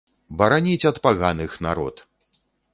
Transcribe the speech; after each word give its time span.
Бараніць 0.39 0.87
ад 0.91 0.97
паганых 1.05 1.51
народ! 1.69 2.05